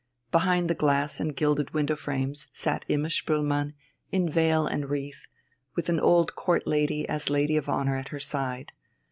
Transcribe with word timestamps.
Behind 0.31 0.67
the 0.67 0.73
glass 0.73 1.19
and 1.19 1.35
gilded 1.35 1.75
window 1.75 1.95
frames 1.95 2.47
sat 2.53 2.85
Imma 2.89 3.07
Spoelmann 3.09 3.75
in 4.11 4.27
veil 4.27 4.65
and 4.65 4.89
wreath, 4.89 5.27
with 5.75 5.89
an 5.89 5.99
old 5.99 6.33
Court 6.35 6.65
lady 6.65 7.07
as 7.07 7.29
lady 7.29 7.55
of 7.55 7.69
honour 7.69 7.97
at 7.97 8.07
her 8.09 8.19
side. 8.19 8.71